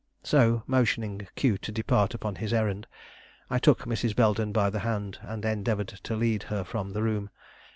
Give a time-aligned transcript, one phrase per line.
[0.23, 2.87] So, motioning Q to depart upon his errand,
[3.51, 4.15] I took Mrs.
[4.15, 7.29] Belden by the hand and endeavored to lead her from the room.